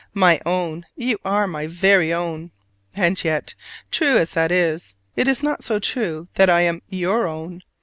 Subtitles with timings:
[0.15, 2.49] My own, you are my very own!
[2.95, 3.53] And yet,
[3.91, 7.61] true as that is, it is not so true as that I am your own.